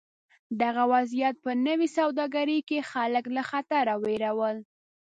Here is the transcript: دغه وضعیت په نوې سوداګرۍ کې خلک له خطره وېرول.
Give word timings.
دغه 0.61 0.83
وضعیت 0.93 1.35
په 1.45 1.51
نوې 1.67 1.87
سوداګرۍ 1.97 2.59
کې 2.69 2.87
خلک 2.91 3.25
له 3.35 3.43
خطره 3.49 3.93
وېرول. 4.03 4.57